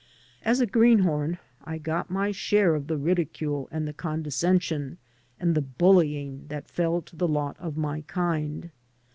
[0.41, 4.97] As a greenhorn I got my share of the ridicule and the condescension
[5.39, 8.71] and the bullying that fell to the lot of my kind.